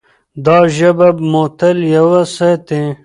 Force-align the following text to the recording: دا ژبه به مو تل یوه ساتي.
دا 0.45 0.57
ژبه 0.75 1.07
به 1.17 1.23
مو 1.31 1.43
تل 1.57 1.77
یوه 1.95 2.21
ساتي. 2.35 2.81